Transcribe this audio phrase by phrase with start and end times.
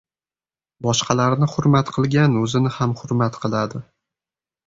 [0.85, 3.83] •Boshqalarni hurmat qilgan o‘zini ham hurmat qiladi.